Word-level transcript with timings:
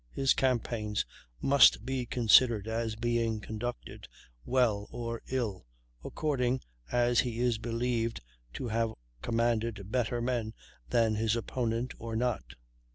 His 0.09 0.33
campaigns 0.33 1.05
must 1.43 1.85
be 1.85 2.07
considered 2.07 2.67
as 2.67 2.95
being 2.95 3.39
conducted 3.39 4.07
well 4.45 4.87
or 4.91 5.21
ill 5.27 5.67
according 6.03 6.61
as 6.91 7.19
he 7.19 7.39
is 7.39 7.59
believed 7.59 8.19
to 8.55 8.69
have 8.69 8.93
commanded 9.21 9.91
better 9.91 10.19
men 10.19 10.55
than 10.89 11.13
his 11.13 11.35
opponent, 11.35 11.93
or 11.99 12.15
not. 12.15 12.55